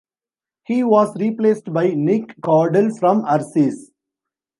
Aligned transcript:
He 0.65 0.83
was 0.83 1.15
replaced 1.15 1.71
by 1.71 1.89
Nick 1.89 2.41
Cordle 2.41 2.89
from 2.97 3.21
Arsis. 3.21 3.91